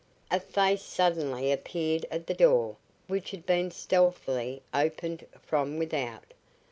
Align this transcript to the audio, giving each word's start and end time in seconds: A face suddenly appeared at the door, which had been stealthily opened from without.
A 0.31 0.39
face 0.39 0.81
suddenly 0.81 1.51
appeared 1.51 2.07
at 2.09 2.25
the 2.25 2.33
door, 2.33 2.75
which 3.05 3.29
had 3.29 3.45
been 3.45 3.69
stealthily 3.69 4.63
opened 4.73 5.27
from 5.43 5.77
without. 5.77 6.25